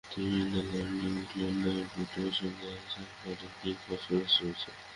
[0.11, 4.69] তিনি নির্ণয় করেন, নিউক্লিনে প্রোটিনের ন্যায় সালফার নেই কিন্তু ফসফরাস রয়েছে।